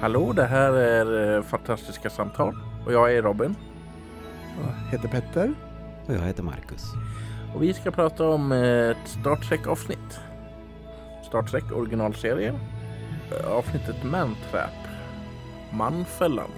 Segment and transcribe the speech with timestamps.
[0.00, 2.56] Hallå, det här är eh, Fantastiska samtal
[2.86, 3.56] och jag är Robin.
[4.60, 5.54] Jag heter Petter.
[6.06, 6.82] Och jag heter Marcus.
[7.54, 10.20] Och vi ska prata om ett Star Trek-avsnitt.
[11.28, 12.60] Star Trek originalserie.
[13.46, 14.70] Avsnittet Mantrap.
[15.72, 16.50] Manfällan.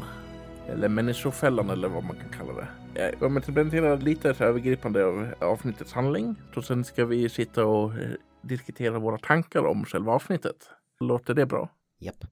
[0.68, 2.68] Eller Människofällan eller vad man kan kalla det.
[2.94, 6.36] Jag kommer att presentera lite övergripande av avsnittets handling.
[6.56, 8.10] Och sen ska vi sitta och eh,
[8.42, 10.56] diskutera våra tankar om själva avsnittet.
[11.00, 11.68] Låter det bra?
[12.00, 12.24] Japp.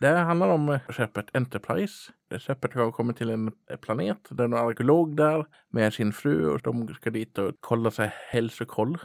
[0.00, 2.12] Det här handlar om eh, skeppet Enterprise.
[2.30, 4.18] Eh, skeppet har kommit till en eh, planet.
[4.30, 8.12] Det är en arkeolog där med sin fru och de ska dit och kolla sig
[8.30, 8.98] hälsokoll.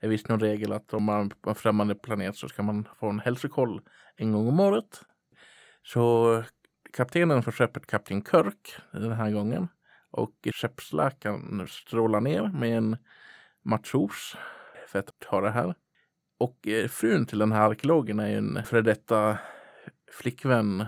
[0.00, 2.62] Det är visst någon regel att om man är på en främmande planet så ska
[2.62, 3.80] man få en hälsokoll
[4.16, 5.02] en gång om året.
[5.82, 6.42] Så
[6.92, 9.68] kaptenen för skeppet, kapten Kirk, den här gången
[10.10, 12.96] och skeppsläkaren strålar ner med en
[13.64, 14.36] matros
[14.88, 15.74] för att ta det här.
[16.38, 19.38] Och frun till den här arkeologen är en före detta
[20.12, 20.86] flickvän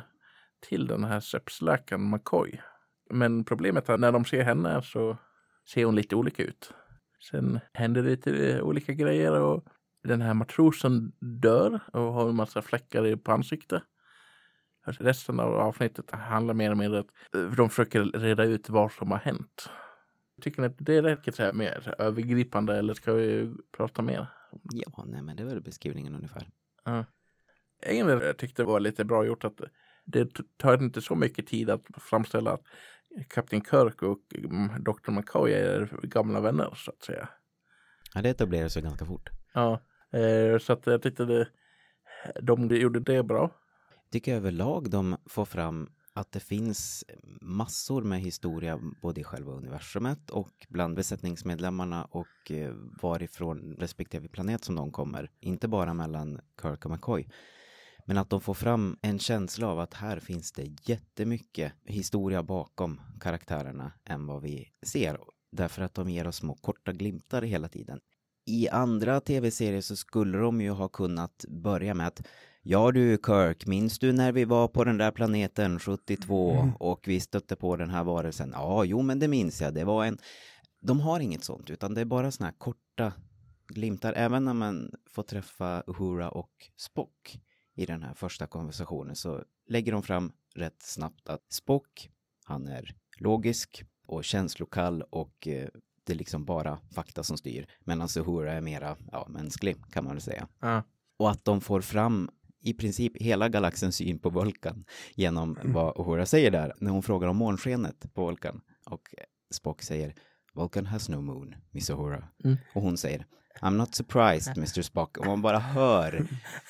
[0.61, 2.61] till den här skeppsläkaren McCoy.
[3.11, 5.17] Men problemet är att när de ser henne så
[5.73, 6.75] ser hon lite olika ut.
[7.31, 9.65] Sen händer det lite olika grejer och
[10.03, 13.83] den här matrosen dör och har en massa fläckar på ansiktet.
[14.87, 19.11] Resten av avsnittet handlar mer och mer om att de försöker reda ut vad som
[19.11, 19.71] har hänt.
[20.41, 24.27] Tycker ni att det räcker så här mer övergripande eller ska vi prata mer?
[24.73, 26.49] Ja, nej men det väl beskrivningen ungefär.
[26.85, 27.05] Ja.
[27.83, 29.61] En del jag tyckte var lite bra gjort att
[30.05, 32.63] det tar inte så mycket tid att framställa att
[33.29, 34.21] Kapten Kirk och
[34.81, 35.11] Dr.
[35.11, 37.29] McCoy är gamla vänner så att säga.
[38.15, 39.31] Ja, det etablerar sig ganska fort.
[39.55, 39.81] Ja,
[40.13, 41.49] eh, så att jag tyckte det,
[42.43, 43.51] de gjorde det bra.
[44.11, 47.05] Tycker överlag de får fram att det finns
[47.41, 54.65] massor med historia både i själva universumet och bland besättningsmedlemmarna och eh, varifrån respektive planet
[54.65, 55.31] som de kommer.
[55.41, 57.29] Inte bara mellan Kirk och McCoy.
[58.11, 63.01] Men att de får fram en känsla av att här finns det jättemycket historia bakom
[63.21, 65.19] karaktärerna än vad vi ser.
[65.53, 68.01] Därför att de ger oss små korta glimtar hela tiden.
[68.47, 72.27] I andra tv-serier så skulle de ju ha kunnat börja med att
[72.63, 76.77] Ja du Kirk, minns du när vi var på den där planeten 72 mm.
[76.77, 78.51] och vi stötte på den här varelsen?
[78.53, 80.19] Ja, jo men det minns jag, det var en...
[80.81, 83.13] De har inget sånt, utan det är bara såna här korta
[83.69, 87.41] glimtar, även när man får träffa Uhura och Spock
[87.81, 92.11] i den här första konversationen så lägger de fram rätt snabbt att Spock,
[92.45, 95.69] han är logisk och känslokall och eh,
[96.05, 97.67] det är liksom bara fakta som styr.
[97.85, 100.49] Medan Uhura är mera ja, mänsklig kan man väl säga.
[100.61, 100.83] Ja.
[101.17, 102.31] Och att de får fram
[102.61, 105.73] i princip hela galaxens syn på Vulkan genom mm.
[105.73, 109.15] vad Uhura säger där när hon frågar om månskenet på Vulkan och
[109.51, 110.15] Spock säger
[110.55, 112.29] Vulcan has no moon, Miss Uhura.
[112.45, 112.57] Mm.
[112.75, 113.27] Och hon säger
[113.61, 115.19] I'm not surprised, Mr Spock.
[115.19, 116.27] Om man bara hör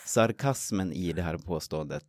[0.07, 2.05] sarkasmen i det här påståendet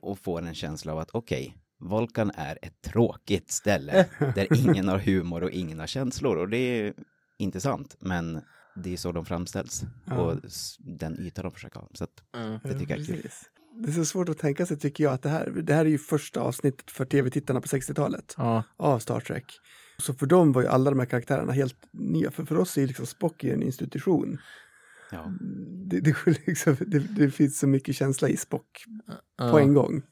[0.00, 4.88] och får en känsla av att okej, okay, Volkan är ett tråkigt ställe där ingen
[4.88, 6.94] har humor och ingen har känslor och det är
[7.38, 8.42] inte sant, men
[8.74, 10.16] det är så de framställs ja.
[10.16, 10.36] och
[10.78, 11.88] den yta de försöker ha.
[11.94, 12.06] Så
[12.36, 12.60] mm.
[12.62, 13.28] det tycker jag är kul.
[13.74, 15.90] Det är så svårt att tänka sig tycker jag att det här, det här är
[15.90, 18.62] ju första avsnittet för tv-tittarna på 60-talet ja.
[18.76, 19.44] av Star Trek.
[20.02, 22.30] Så för dem var ju alla de här karaktärerna helt nya.
[22.30, 24.38] För, för oss är liksom Spock en institution.
[25.10, 25.32] Ja.
[25.86, 26.14] Det, det,
[26.46, 28.84] liksom, det, det, finns så mycket känsla i Spock
[29.40, 30.02] uh, på en gång.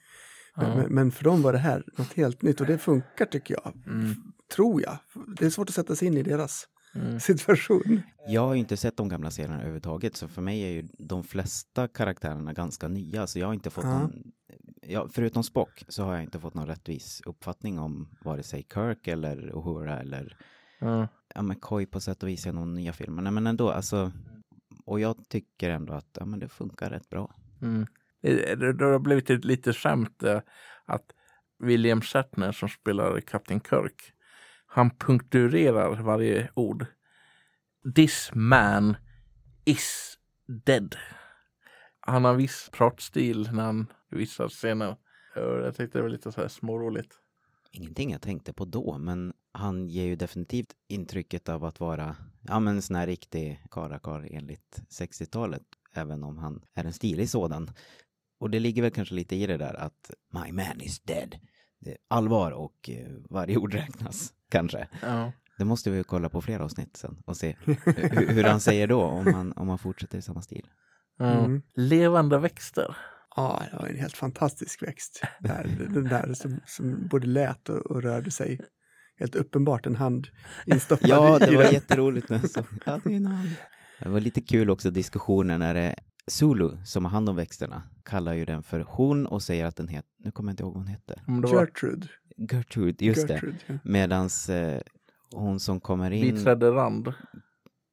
[0.56, 0.76] Men, uh.
[0.76, 3.72] men, men, för dem var det här något helt nytt och det funkar tycker jag.
[3.86, 4.14] Mm.
[4.56, 4.98] Tror jag.
[5.36, 7.20] Det är svårt att sätta sig in i deras mm.
[7.20, 8.02] situation.
[8.28, 11.88] Jag har inte sett de gamla serierna överhuvudtaget så för mig är ju de flesta
[11.88, 14.00] karaktärerna ganska nya så jag har inte fått uh.
[14.00, 14.12] någon
[14.80, 19.08] ja, förutom Spock så har jag inte fått någon rättvis uppfattning om vare sig Kirk
[19.08, 20.36] eller Uhura eller
[20.80, 21.06] mm.
[21.34, 23.22] ja, McCoy på sätt och vis i någon nya filmer.
[23.22, 24.12] Nej, men ändå, alltså,
[24.84, 27.34] och jag tycker ändå att ja, men det funkar rätt bra.
[27.62, 27.86] Mm.
[28.22, 30.40] Det, det har blivit ett lite skämt eh,
[30.84, 31.12] att
[31.58, 34.12] William Shatner som spelar Kapten Kirk,
[34.66, 36.86] han punkturerar varje ord.
[37.94, 38.96] This man
[39.64, 40.18] is
[40.66, 40.96] dead.
[42.00, 44.96] Han har viss pratstil när han vissa scener.
[45.34, 47.14] Jag tyckte det var lite så här småroligt.
[47.72, 52.60] Ingenting jag tänkte på då, men han ger ju definitivt intrycket av att vara ja,
[52.60, 55.62] men en sån här riktig karakar enligt 60-talet,
[55.92, 57.70] även om han är en stilig sådan.
[58.38, 61.36] Och det ligger väl kanske lite i det där att my man is dead.
[61.78, 64.88] Det är allvar och eh, varje ord räknas, kanske.
[65.02, 65.32] Ja.
[65.58, 69.02] Det måste vi kolla på flera avsnitt sen och se hur, hur han säger då
[69.02, 70.66] om han, om han fortsätter i samma stil.
[71.20, 71.62] Mm.
[71.74, 72.96] Levande växter.
[73.36, 75.22] Ja, det var en helt fantastisk växt.
[75.40, 78.60] Där, den där som, som både lät och, och, rörde sig.
[79.16, 80.28] Helt uppenbart en hand
[80.66, 81.72] instoppad Ja, det i var den.
[81.72, 82.28] jätteroligt.
[82.28, 83.18] När så, ja, det,
[84.00, 85.94] det var lite kul också diskussioner när det
[86.26, 89.88] Zulu, som har hand om växterna, kallar ju den för hon och säger att den
[89.88, 91.22] heter, nu kommer jag inte ihåg vad hon heter.
[91.26, 92.08] Var Gertrude.
[92.52, 93.74] Gertrude, just Gertrude, ja.
[93.74, 93.90] det.
[93.90, 94.80] Medans eh,
[95.34, 97.08] hon som kommer in, biträdde Rand.
[97.08, 97.14] är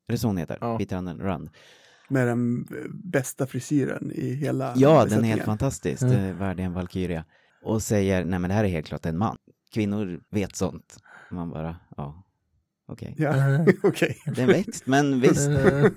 [0.08, 0.58] det så hon heter?
[0.62, 0.78] Ja.
[0.78, 1.50] Biträdande Rand.
[2.10, 6.16] Med den eh, bästa frisyren i hela Ja, den är helt fantastisk, Mm.
[6.16, 6.38] mm.
[6.38, 7.26] värdig en Valkyria.
[7.64, 9.38] Och säger, nej men det här är helt klart en man.
[9.74, 10.98] Kvinnor vet sånt.
[11.32, 12.24] Man bara, ja,
[12.88, 13.16] okej.
[13.18, 13.34] Ja,
[13.84, 14.18] okej.
[14.26, 15.50] Det är en växt, men visst.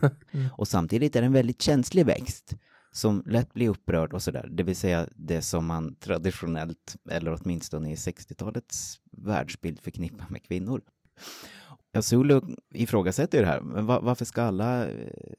[0.56, 2.54] Och samtidigt är det en väldigt känslig växt
[2.92, 4.48] som lätt blir upprörd och sådär.
[4.52, 10.80] Det vill säga det som man traditionellt, eller åtminstone i 60-talets världsbild förknippar med kvinnor.
[11.92, 12.40] Ja, Zulu
[12.74, 13.60] ifrågasätter ju det här.
[13.60, 14.92] Men va- varför ska alla eh,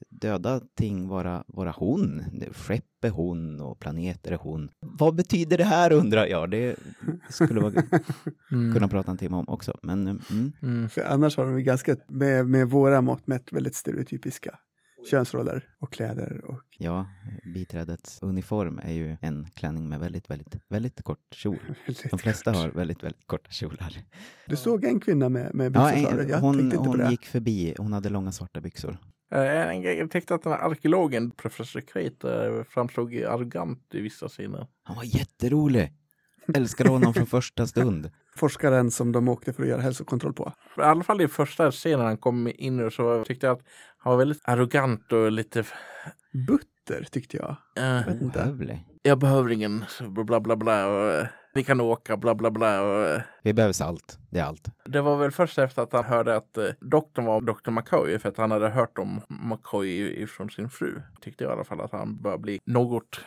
[0.08, 2.22] döda ting vara, vara hon?
[2.52, 4.70] Skepp är hon och planeter är hon.
[4.80, 6.50] Vad betyder det här undrar jag?
[6.50, 6.76] Det
[7.30, 7.72] skulle vara,
[8.74, 9.78] kunna prata en timme om också.
[9.82, 10.88] Men eh, mm, Mm.
[10.88, 14.58] För annars har de ganska, med, med våra mått mätt, väldigt stereotypiska
[15.10, 16.40] könsroller och kläder.
[16.44, 17.06] Och, ja,
[17.54, 21.58] biträdets uniform är ju en klänning med väldigt, väldigt, väldigt kort kjol.
[22.10, 23.96] De flesta har väldigt, väldigt korta kjolar.
[24.46, 26.22] Du såg en kvinna med, med Ja, byxor, du?
[26.22, 27.10] en, Jag hon hon det.
[27.10, 28.98] gick förbi, hon hade långa svarta byxor.
[29.34, 29.40] Eh,
[29.82, 34.66] Jag tyckte att den här arkeologen, professor Crate, eh, framstod arrogant i vissa scener.
[34.82, 35.92] Han var jätterolig!
[36.54, 38.10] Älskade honom från första stund.
[38.36, 40.52] Forskaren som de åkte för att göra hälsokontroll på.
[40.78, 43.64] I alla fall i första scenen han kom in och så tyckte jag att
[44.02, 45.64] han var väldigt arrogant och lite...
[46.48, 47.56] Butter tyckte jag.
[47.76, 48.80] eh, Vet inte.
[49.02, 52.82] Jag behöver ingen bla bla bla och eh, vi kan åka bla bla bla.
[52.82, 54.68] Och, eh, Vi behöver salt, det är allt.
[54.84, 57.70] det var väl först efter att han hörde att eh, doktorn var Dr.
[57.70, 59.88] McCoy för att han hade hört om McCoy
[60.22, 61.02] ifrån sin fru.
[61.20, 63.20] Tyckte jag i alla fall att han började bli något.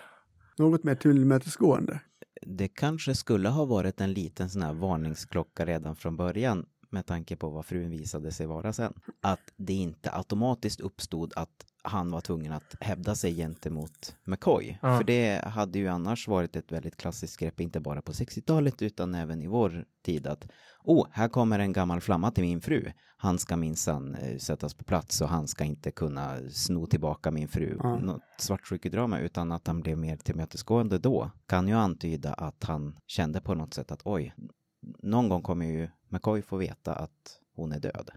[0.58, 2.00] Något mer tillmötesgående.
[2.42, 6.66] Det kanske skulle ha varit en liten sån här varningsklocka redan från början
[6.96, 8.94] med tanke på vad frun visade sig vara sen.
[9.22, 14.78] Att det inte automatiskt uppstod att han var tvungen att hävda sig gentemot McCoy.
[14.82, 14.98] Ja.
[14.98, 19.16] För det hade ju annars varit ett väldigt klassiskt grepp, inte bara på 60-talet utan
[19.16, 20.48] även i vår tid att
[20.84, 22.92] oh, här kommer en gammal flamma till min fru.
[23.18, 27.48] Han ska minsann eh, sättas på plats och han ska inte kunna sno tillbaka min
[27.48, 27.78] fru.
[27.80, 28.00] Ja.
[28.00, 33.42] Något svartsjukedrama utan att han blev mer tillmötesgående då kan ju antyda att han kände
[33.42, 34.34] på något sätt att oj,
[35.00, 38.10] någon gång kommer ju McCoy få veta att hon är död.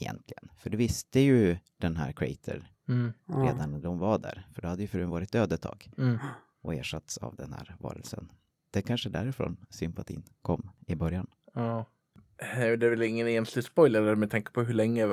[0.00, 0.48] Egentligen.
[0.58, 3.12] För det visste ju den här Crater Mm.
[3.26, 4.46] Redan när de var där.
[4.54, 6.18] För då hade ju frun varit död ett tag Mm.
[6.62, 8.32] och ersatts av den här varelsen.
[8.70, 11.26] Det är kanske därifrån sympatin kom i början.
[11.54, 11.84] Ja.
[12.38, 15.06] Det är väl ingen egentlig spoiler med tanke på hur länge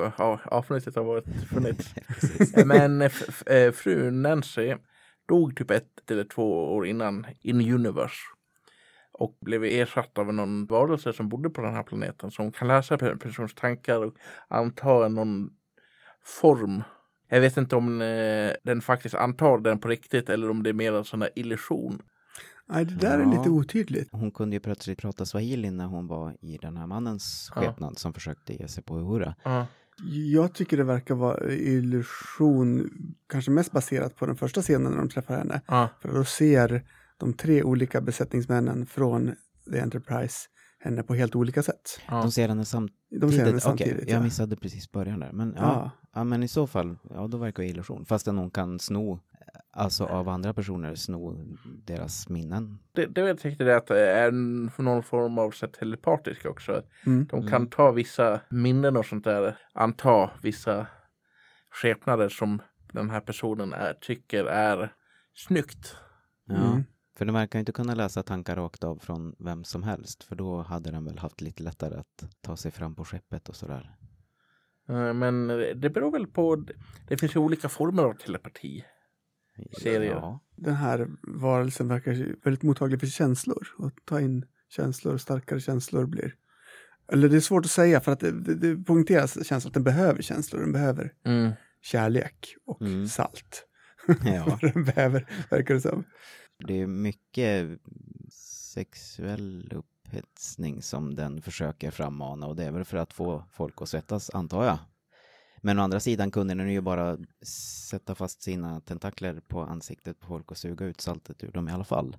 [0.46, 1.94] avsnittet har varit funnits.
[2.66, 4.74] Men eh, f- f- eh, fru Nancy
[5.28, 8.16] dog typ ett eller två år innan in universe.
[9.18, 12.94] Och blev ersatt av någon varelse som bodde på den här planeten som kan läsa
[12.96, 14.14] en persons tankar och
[14.48, 15.50] anta någon
[16.24, 16.82] form.
[17.28, 20.74] Jag vet inte om eh, den faktiskt antar den på riktigt eller om det är
[20.74, 22.02] mer en sån där illusion.
[22.66, 23.30] Nej, det där är Ja.
[23.30, 24.08] lite otydligt.
[24.12, 27.60] Hon kunde ju plötsligt prata swahili när hon var i den här mannens Ja.
[27.60, 29.34] skepnad som försökte ge sig på Uhura.
[29.42, 29.66] Ja.
[30.32, 32.90] Jag tycker det verkar vara illusion,
[33.28, 35.60] kanske mest baserat på den första scenen när de träffar henne.
[35.66, 35.88] Ja.
[36.00, 36.82] För då ser
[37.16, 39.34] de tre olika besättningsmännen från
[39.72, 40.36] The Enterprise
[40.78, 42.00] henne på helt olika sätt.
[42.08, 42.16] Ja.
[42.22, 43.20] De ser henne samtidigt.
[43.20, 44.08] De ser henne samtidigt.
[44.10, 44.22] jag ja.
[44.22, 45.32] missade precis början där.
[45.32, 45.90] Men, ja, Ja.
[46.14, 46.24] ja.
[46.24, 48.06] men i så fall, ja då verkar det illusion.
[48.06, 49.20] Fastän hon kan sno,
[49.72, 51.36] alltså av andra personer, sno
[51.86, 52.78] deras minnen.
[52.92, 56.82] Det, det jag tyckte det att det är en- någon form av så telepatisk också.
[57.06, 57.26] Mm.
[57.30, 60.86] De kan ta vissa minnen och sånt där, anta vissa
[61.70, 62.62] skepnader som
[62.92, 64.92] den här personen är, tycker är
[65.34, 65.96] snyggt.
[66.46, 66.54] Ja.
[66.56, 66.84] Mm.
[67.16, 70.24] För den verkar inte kunna läsa tankar rakt av från vem som helst.
[70.24, 73.56] För då hade den väl haft lite lättare att ta sig fram på skeppet och
[73.56, 73.96] sådär.
[74.88, 75.46] Eh, Men
[75.80, 76.64] det beror väl på,
[77.08, 78.84] det finns ju olika former av telepati.
[79.82, 80.10] Serier.
[80.14, 80.40] Ja.
[80.56, 82.12] Den här varelsen verkar
[82.44, 83.68] väldigt mottaglig för känslor.
[83.78, 86.34] Och ta in känslor, starkare känslor blir.
[87.12, 89.84] Eller det är svårt att säga för att det, det, det poängteras känslan att den
[89.84, 90.60] behöver känslor.
[90.60, 91.52] Den behöver Mm.
[91.82, 93.08] kärlek och Mm.
[93.08, 93.66] salt.
[94.24, 94.58] Ja.
[94.74, 96.04] Den behöver, verkar det som.
[96.58, 97.78] Det är mycket
[98.74, 103.88] sexuell upphetsning som den försöker frammana och det är väl för att få folk att
[103.88, 104.78] svettas, antar jag.
[105.62, 107.18] Men å andra sidan kunde den ju bara
[107.90, 111.72] sätta fast sina tentakler på ansiktet på folk och suga ut saltet ur dem i
[111.72, 112.16] alla fall.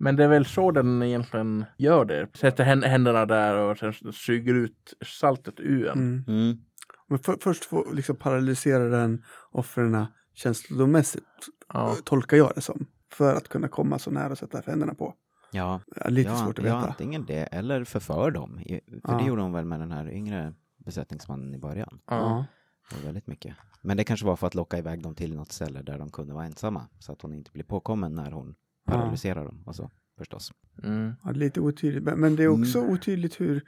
[0.00, 2.28] Men det är väl så den egentligen gör det.
[2.34, 5.98] Sätter hän- händerna där och sen suger ut saltet ur en.
[5.98, 6.24] Mm.
[6.28, 6.58] Mm.
[7.08, 11.24] Men för, först får liksom paralysera den offren känslomässigt,
[11.72, 11.96] Ja.
[12.04, 12.86] tolkar jag det som.
[13.12, 15.14] För att kunna komma så nära och sätta händerna på.
[15.52, 16.88] Ja, Ja, lite ja, svårt att ja, veta.
[16.88, 18.60] antingen det eller förför dem.
[18.66, 19.18] För Ja.
[19.18, 22.00] det gjorde hon väl med den här yngre besättningsmannen i början.
[22.06, 22.46] Ja.
[22.90, 23.56] Det var väldigt mycket.
[23.82, 26.34] Men det kanske var för att locka iväg dem till något ställe där de kunde
[26.34, 26.88] vara ensamma.
[26.98, 28.54] Så att hon inte blir påkommen när hon
[28.86, 30.52] paralyserar dem och så förstås.
[30.82, 31.12] Mm.
[31.24, 32.18] Ja, lite otydligt.
[32.18, 32.90] Men det är också mm.
[32.90, 33.62] otydligt hur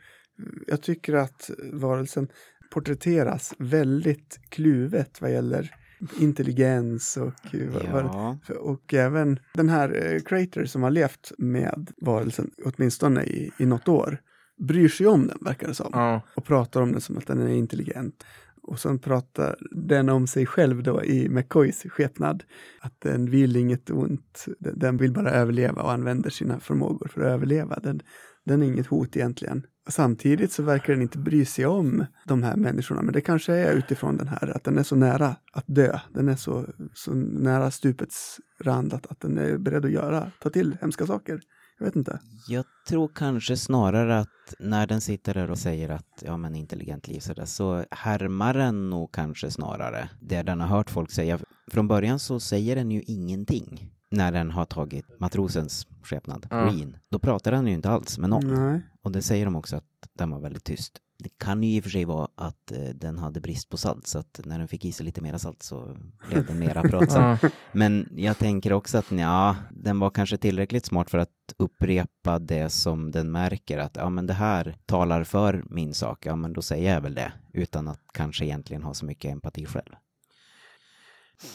[0.66, 2.28] jag tycker att varelsen
[2.70, 5.70] porträtteras väldigt kluvet vad gäller
[6.18, 7.54] intelligens och,
[7.84, 8.38] ja.
[8.60, 13.88] och även den här eh, Crater som har levt med varelsen åtminstone i, i något
[13.88, 14.20] år
[14.58, 16.22] bryr sig om den verkar det som ja.
[16.34, 18.24] och pratar om den som att den är intelligent.
[18.62, 22.44] Och sen pratar den om sig själv då i McCoys skepnad.
[22.80, 27.26] Att den vill inget ont, den vill bara överleva och använder sina förmågor för att
[27.26, 27.80] överleva.
[27.82, 28.00] Den,
[28.44, 29.66] den är inget hot egentligen.
[29.88, 33.72] Samtidigt så verkar den inte bry sig om de här människorna, men det kanske är
[33.72, 36.00] utifrån den här att den är så nära att dö.
[36.14, 40.50] Den är så, så nära stupets rand att, att den är beredd att göra, ta
[40.50, 41.40] till hemska saker.
[41.78, 42.20] Jag vet inte.
[42.48, 47.08] Jag tror kanske snarare att när den sitter där och säger att ja men intelligent
[47.08, 51.38] liv så, där, så härmar den nog kanske snarare det den har hört folk säga.
[51.70, 56.64] Från början så säger den ju ingenting när den har tagit matrosens skepnad, ja.
[56.64, 56.96] Green.
[57.10, 58.54] Då pratar den ju inte alls med någon.
[58.54, 58.80] Nej.
[59.02, 61.00] Och det säger de också att den var väldigt tyst.
[61.18, 64.06] Det kan ju i och för sig vara att eh, den hade brist på salt
[64.06, 65.96] så att när den fick i sig lite mera salt så
[66.28, 67.36] blev den mera pratsam.
[67.72, 72.70] Men jag tänker också att ja, den var kanske tillräckligt smart för att upprepa det
[72.70, 76.26] som den märker att ja, men det här talar för min sak.
[76.26, 79.66] Ja, men då säger jag väl det utan att kanske egentligen ha så mycket empati
[79.66, 79.94] själv.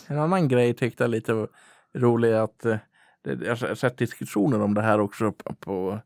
[0.08, 1.48] En annan grej tyckte jag lite
[1.96, 2.78] rolig att eh,
[3.24, 6.00] jag har sett diskussioner om det här också på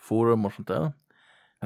[0.00, 0.92] forum och sånt där.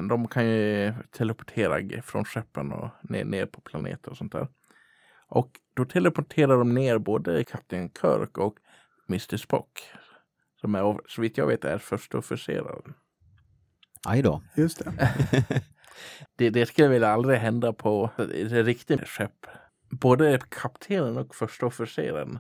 [0.09, 4.49] De kan ju teleportera från skeppen och ner, ner på planeter och sånt där.
[5.29, 8.57] Och då teleporterar de ner både Kapten Kirk och
[9.09, 9.81] Mr Spock.
[10.61, 12.95] Som är, så vitt jag vet är första officeraren.
[14.05, 14.43] Aj då.
[14.57, 14.93] Just det.
[16.37, 16.51] det.
[16.51, 19.47] Det skulle väl aldrig hända på ett riktigt skepp.
[19.91, 22.39] Både kaptenen och första officeraren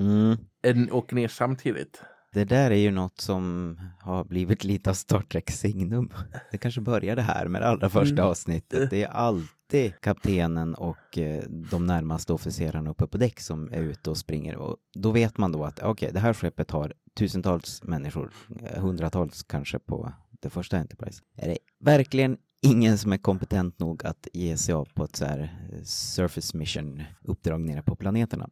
[0.00, 0.88] mm.
[0.92, 2.02] åker ner samtidigt.
[2.32, 6.12] Det där är ju något som har blivit lite av Star Trek signum.
[6.50, 8.26] Det kanske började här med det allra första mm.
[8.26, 8.90] avsnittet.
[8.90, 14.10] Det är alltid kaptenen och eh, de närmaste officerarna uppe på däck som är ute
[14.10, 14.56] och springer.
[14.56, 18.82] Och då vet man då att okej, okay, det här skeppet har tusentals människor, eh,
[18.82, 21.22] hundratals kanske på det första Enterprise.
[21.36, 25.24] Är det verkligen ingen som är kompetent nog att ge sig av på ett så
[25.24, 28.50] här eh, surface mission uppdrag nere på planeterna?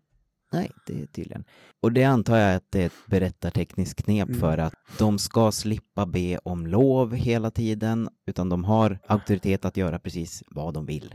[0.52, 1.44] Nej, det är tydligen.
[1.80, 4.40] Och det antar jag att det är ett berättartekniskt knep mm.
[4.40, 9.76] för att de ska slippa be om lov hela tiden, utan de har auktoritet att
[9.76, 11.14] göra precis vad de vill.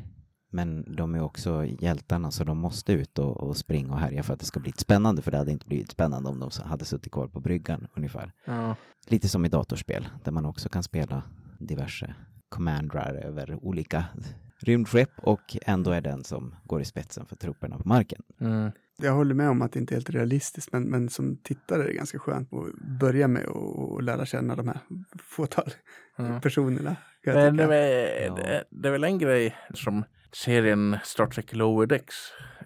[0.50, 4.34] Men de är också hjältarna så de måste ut och, och springa och härja för
[4.34, 7.12] att det ska bli spännande för det hade inte blivit spännande om de hade suttit
[7.12, 8.32] kvar på bryggan ungefär.
[8.46, 8.76] Ja.
[9.08, 11.24] Lite som i datorspel där man också kan spela
[11.60, 12.16] diverse
[12.50, 14.06] commandrar över olika
[14.60, 18.22] rymdskepp och ändå är den som går i spetsen för trupperna på marken.
[18.40, 18.72] Mm.
[19.04, 21.88] Jag håller med om att det inte är helt realistiskt, men, men som tittare är
[21.88, 24.80] det ganska skönt att börja med och, lära känna de här
[25.20, 25.74] fåtal
[26.18, 26.42] mm.
[26.42, 26.96] personerna.
[27.26, 32.16] Men det, är, det, det är väl en grej som serien Star Trek Lower Decks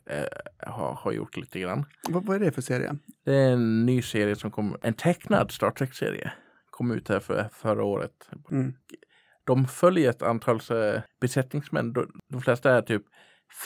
[0.09, 1.85] eh, har, har gjort lite grann.
[2.09, 2.95] Vad, vad, är det för serie?
[3.25, 6.31] Det är en ny serie som kom, en tecknad Star Trek-serie.
[6.69, 8.29] Kom ut här för, förra året.
[8.51, 8.73] Mm.
[9.45, 10.59] De följer ett antal
[11.21, 11.93] besättningsmän.
[12.29, 13.03] De flesta är typ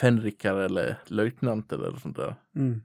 [0.00, 2.34] fänrikar eller löjtnanter eller sånt där.
[2.56, 2.82] Mm.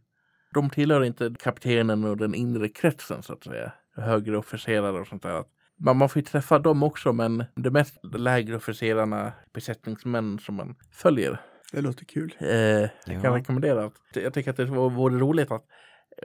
[0.53, 3.71] De tillhör inte kaptenen och den inre kretsen så att säga.
[3.95, 5.43] Högre officerare och sånt där.
[5.79, 10.75] Man, man får ju träffa dem också men det mest lägre officerarna, besättningsmän som man
[10.91, 11.41] följer.
[11.71, 12.35] Det låter kul.
[12.39, 13.21] Eh, jag ja.
[13.21, 13.85] kan rekommendera.
[13.85, 15.65] Att, jag tycker att det vore roligt att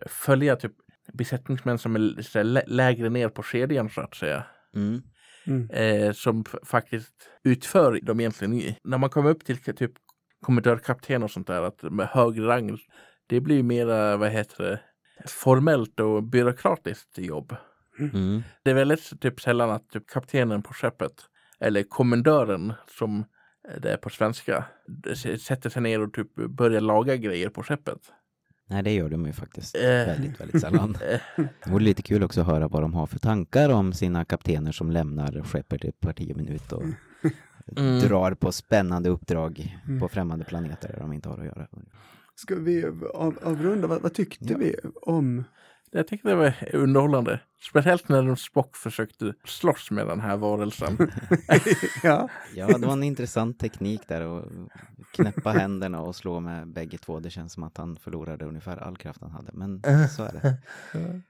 [0.06, 0.72] följa typ
[1.12, 4.44] besättningsmän som är lägre ner på kedjan så att säga.
[4.74, 5.02] Mm.
[5.46, 5.70] Mm.
[5.70, 7.14] Eh, som faktiskt
[7.44, 8.74] utför de egentligen.
[8.84, 9.92] När man kommer upp till typ
[10.42, 12.78] kommendörkapten och sånt där, att med hög rang,
[13.26, 14.80] det blir mera, vad heter det,
[15.28, 17.56] formellt och byråkratiskt jobb.
[17.98, 18.42] Mm.
[18.62, 21.12] Det är väldigt typ sällan att typ kaptenen på skeppet
[21.60, 23.24] eller kommendören som
[23.82, 24.64] det är på svenska
[25.38, 27.98] sätter sig ner och typ börjar laga grejer på skeppet.
[28.68, 29.82] Nej, det gör de ju faktiskt äh.
[29.82, 30.96] väldigt, väldigt sällan.
[31.36, 34.72] det vore lite kul också att höra vad de har för tankar om sina kaptener
[34.72, 36.82] som lämnar skeppet i parti och minut och
[37.76, 38.00] mm.
[38.00, 40.00] drar på spännande uppdrag mm.
[40.00, 41.66] på främmande planeter där de inte har att göra.
[42.34, 43.86] Ska vi av, avrunda?
[43.86, 44.58] Vad, vad tyckte ja.
[44.58, 45.44] vi om
[45.94, 47.40] jag tyckte det var underhållande.
[47.68, 50.96] Speciellt när Spock försökte slåss med den här varelsen.
[52.02, 52.28] ja.
[52.54, 54.44] ja, det var en intressant teknik där att
[55.12, 57.20] knäppa händerna och slå med bägge två.
[57.20, 60.56] Det känns som att han förlorade ungefär all kraft han hade, men så är det.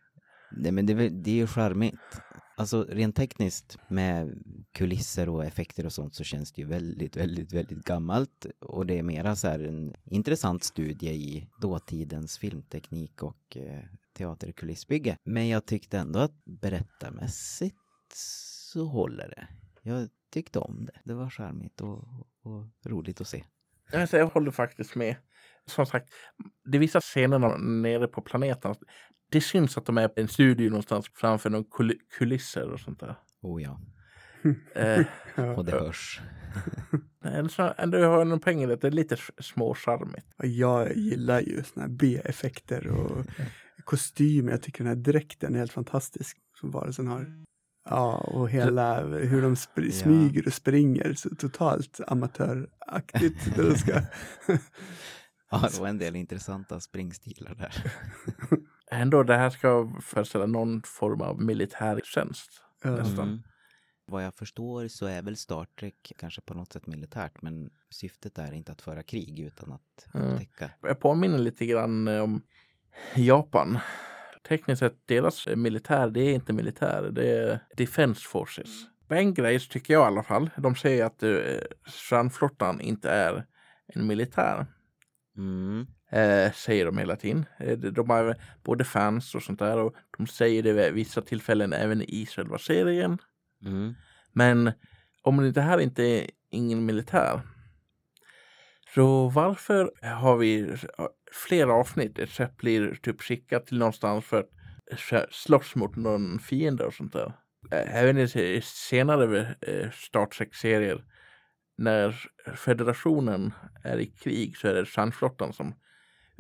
[0.57, 2.21] Nej, men det, det är ju charmigt.
[2.57, 4.43] Alltså rent tekniskt med
[4.73, 8.47] kulisser och effekter och sånt så känns det ju väldigt, väldigt, väldigt gammalt.
[8.61, 13.81] Och det är mera så här en intressant studie i dåtidens filmteknik och eh,
[14.13, 15.17] teaterkulissbygge.
[15.25, 17.77] Men jag tyckte ändå att berättarmässigt
[18.15, 19.49] så håller det.
[19.83, 21.01] Jag tyckte om det.
[21.05, 22.05] Det var charmigt och,
[22.43, 23.45] och roligt att se.
[23.93, 25.17] Alltså, jag håller faktiskt med.
[25.67, 26.09] Som sagt,
[26.65, 28.75] det är vissa scenerna nere på planeten.
[29.33, 33.01] Det syns att de är i en studio någonstans framför några kul kulisser och sånt
[33.01, 33.17] där.
[33.43, 33.81] Oh ja.
[34.75, 35.07] Eh,
[35.57, 36.21] och det hörs.
[37.77, 38.77] Ändå har jag någon poäng i det.
[38.77, 40.27] Det är lite småcharmigt.
[40.37, 43.27] Jag gillar ju såna här B-effekter och
[43.85, 44.51] kostymer.
[44.51, 47.45] Jag tycker den här dräkten är helt fantastisk som varelsen har.
[47.85, 49.57] Ja, och hela hur de
[49.93, 53.79] smyger och springer så totalt amatöraktigt.
[53.79, 54.03] ska.
[55.51, 57.93] ja, det var en del intressanta springstilar där.
[58.93, 62.63] Ändå, det här ska föreställa någon form av militärtjänst.
[62.85, 63.43] Mm.
[64.07, 68.39] Vad jag förstår så är väl Star Trek kanske på något sätt militärt, men syftet
[68.39, 70.65] är inte att föra krig utan att upptäcka.
[70.65, 70.77] Mm.
[70.81, 72.43] Jag påminner lite grann om
[73.17, 73.79] Japan
[74.49, 78.69] tekniskt sett deras militär, det är inte militär, det är Defense Forces.
[79.09, 81.39] En grej tycker jag i alla fall, de säger att uh,
[81.87, 83.47] strandflottan inte är
[83.87, 84.67] en militär.
[85.37, 85.87] Mm.
[86.13, 87.47] Eh, säger de hela tiden.
[87.59, 91.73] Eh, de har både fans och sånt där och de säger det vid vissa tillfällen
[91.73, 93.19] även i själva serien.
[93.65, 93.95] Mm.
[94.33, 94.73] Men
[95.23, 97.41] om det här inte är ingen militär.
[98.95, 100.77] Så varför har vi
[101.33, 102.19] flera avsnitt.
[102.19, 104.49] Ett skepp blir typ skickat till någonstans för att
[105.31, 107.33] slåss mot någon fiende och sånt där.
[107.71, 111.05] Eh, även i senare eh, Star Trek-serier
[111.79, 112.17] när
[112.57, 113.55] federationen
[113.85, 115.75] är i krig så är det Sandflottan som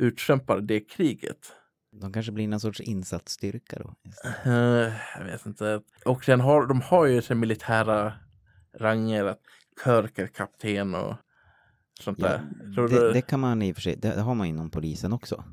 [0.02, 1.52] utkämpar det kriget.
[2.00, 3.94] De kanske blir någon sorts insatsstyrka då?
[4.50, 5.82] Uh, jag vet inte.
[6.04, 8.12] Och sen har de har ju sin militära
[8.78, 9.40] ranger, att
[9.84, 11.16] Kirk är kapten och
[12.00, 12.88] sånt ja, där.
[12.88, 15.44] Det, det, kan man i och för sig, det har man inom polisen också.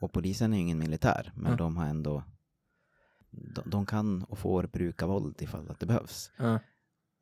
[0.00, 1.56] Och polisen är ju ingen militär, men mm.
[1.56, 2.24] de har ändå
[3.30, 6.30] de, de, kan och får bruka våld ifall att det behövs.
[6.38, 6.58] Mm.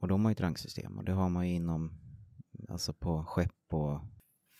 [0.01, 1.93] Och de har ju ett rangsystem och det har man ju inom,
[2.69, 4.01] alltså på skepp och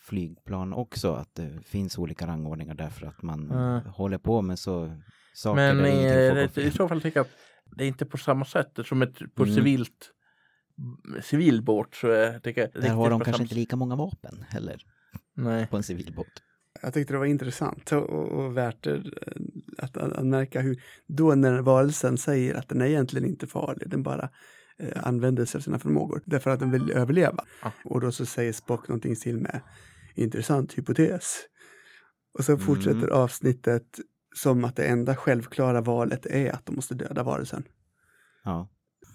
[0.05, 3.81] flygplan också, att det finns olika rangordningar därför att man mm.
[3.81, 5.01] håller på med så
[5.33, 7.31] saker Men där i, i så fall tycker jag att
[7.75, 9.55] det är inte på samma sätt som ett, på mm.
[9.55, 10.11] civilt
[11.23, 14.81] civilbåt så är det Där har de kanske inte lika många vapen heller.
[15.33, 15.67] Nej.
[15.67, 16.43] På en civilbåt.
[16.81, 19.03] Jag tyckte det var intressant och, och värt att,
[19.77, 24.03] att, att märka hur då när varelsen säger att den är egentligen inte farlig, den
[24.03, 24.29] bara
[24.79, 27.45] eh, använder sig av sina förmågor därför att den vill överleva.
[27.61, 27.71] Ah.
[27.83, 29.61] Och då så säger Spock någonting till med
[30.15, 31.37] intressant hypotes.
[32.37, 32.65] Och så mm.
[32.65, 33.99] fortsätter avsnittet
[34.35, 37.63] som att det enda självklara valet är att de måste döda varelsen.
[38.43, 38.69] Ja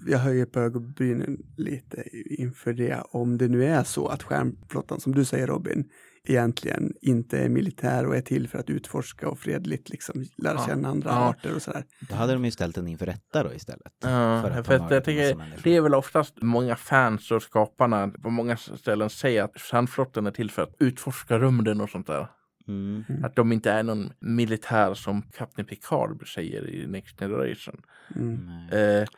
[0.07, 3.03] jag höjer på ögonbrynen lite inför det.
[3.11, 5.91] Om det nu är så att stjärnflottan, som du säger Robin,
[6.29, 10.67] egentligen inte är militär och är till för att utforska och fredligt liksom lära ja.
[10.67, 11.29] känna andra ja.
[11.29, 11.85] arter och sådär.
[12.09, 13.93] Då hade de ju ställt den inför rätta då istället.
[14.03, 18.09] Ja, för, att för att jag tycker det är väl oftast många fans och skaparna
[18.09, 22.29] på många ställen säger att stjärnflottan är till för att utforska rymden och sånt där.
[22.69, 23.05] Mm.
[23.25, 27.83] Att de inte är någon militär som Kapten Picard säger i Next Generation.
[28.17, 28.69] Mm.
[28.73, 29.09] Eh,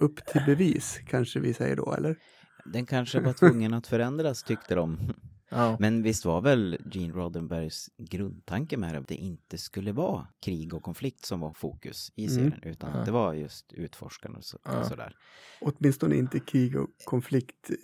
[0.00, 2.16] upp till bevis kanske vi säger då, eller?
[2.64, 5.14] Den kanske var tvungen att förändras tyckte de.
[5.52, 5.76] Ja.
[5.80, 10.74] Men visst var väl Gene Roddenbergs grundtanke med det att det inte skulle vara krig
[10.74, 12.34] och konflikt som var fokus i mm.
[12.34, 12.72] serien, mm.
[12.72, 13.04] utan ja.
[13.04, 14.80] det var just utforskande och, så, ja.
[14.80, 15.16] och sådär.
[15.60, 17.76] Åtminstone inte krig och konflikt eh,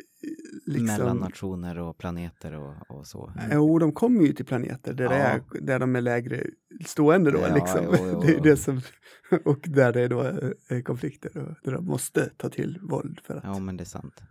[0.66, 0.86] liksom...
[0.86, 3.32] Mellan nationer och planeter och, och så.
[3.52, 5.10] Jo, de kommer ju till planeter där, ja.
[5.10, 6.46] är, där de är lägre
[6.86, 7.84] stående då, liksom.
[7.84, 8.80] Jo, jo, det är det som,
[9.44, 10.20] och där det är då
[10.68, 13.44] är konflikter och där de måste ta till våld för att...
[13.44, 14.22] Ja, men det är sant.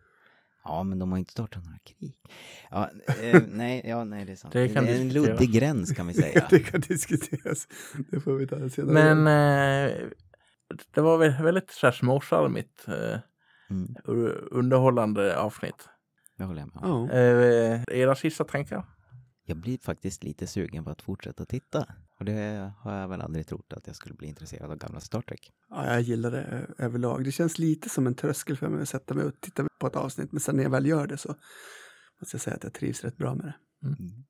[0.67, 2.15] Ja, men de har inte startat några krig.
[2.69, 2.89] Ja,
[3.21, 4.53] eh, nej, ja, nej, det är sant.
[4.53, 6.47] Det, kan det är en luddig gräns kan vi säga.
[6.49, 7.67] det kan diskuteras.
[8.11, 9.15] Det får vi ta senare.
[9.15, 9.95] Men eh,
[10.93, 12.87] det var väl väldigt så här småcharmigt.
[12.87, 13.19] Eh,
[13.69, 13.95] mm.
[14.51, 15.89] Underhållande avsnitt.
[16.37, 17.09] Det håller jag med om.
[17.09, 18.85] Eh, era sista tankar?
[19.45, 21.85] Jag blir faktiskt lite sugen på att fortsätta titta.
[22.19, 25.21] Och det har jag väl aldrig trott att jag skulle bli intresserad av gamla Star
[25.21, 25.51] Trek.
[25.69, 27.23] Ja, jag gillar det överlag.
[27.23, 29.95] Det känns lite som en tröskel för mig att sätta mig och titta på ett
[29.95, 30.31] avsnitt.
[30.31, 31.35] Men sen när jag väl gör det så
[32.21, 33.87] måste jag säga att jag trivs rätt bra med det.
[33.87, 33.95] Mm.
[33.99, 34.23] mm.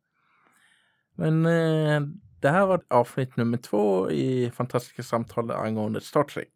[1.16, 2.10] Men eh,
[2.42, 6.54] det här var avsnitt nummer två i Fantastiska samtal angående Star Trek.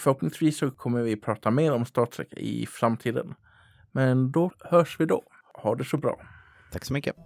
[0.00, 3.34] Förhoppningsvis så kommer vi prata mer om Star Trek i framtiden.
[3.92, 5.22] Men då hörs vi då.
[5.54, 6.20] Ha det så bra.
[6.72, 7.16] Tack så mycket.